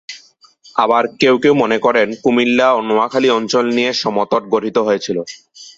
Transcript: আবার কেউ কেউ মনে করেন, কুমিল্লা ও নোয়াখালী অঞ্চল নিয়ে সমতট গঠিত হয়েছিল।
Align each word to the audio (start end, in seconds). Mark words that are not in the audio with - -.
আবার 0.75 1.03
কেউ 1.21 1.35
কেউ 1.43 1.53
মনে 1.63 1.77
করেন, 1.85 2.07
কুমিল্লা 2.23 2.67
ও 2.71 2.79
নোয়াখালী 2.89 3.29
অঞ্চল 3.37 3.65
নিয়ে 3.77 3.91
সমতট 4.01 4.43
গঠিত 4.53 4.77
হয়েছিল। 4.87 5.17